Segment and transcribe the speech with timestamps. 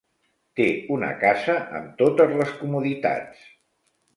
[0.59, 3.45] Té una casa amb totes les comoditats.